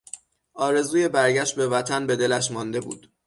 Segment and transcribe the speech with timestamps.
[0.53, 3.11] آرزوی برگشت به وطن به دلش مانده بود.